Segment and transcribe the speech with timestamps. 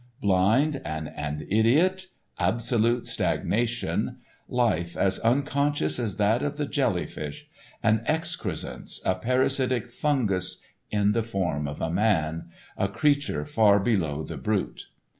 [0.19, 2.07] Blind and an idiot,
[2.39, 4.17] absolute stagnation,
[4.49, 7.47] life as unconscious as that of the jelly fish,
[7.83, 14.23] an excrescence, a parasitic fungus in the form of a man, a creature far below
[14.23, 14.87] the brute.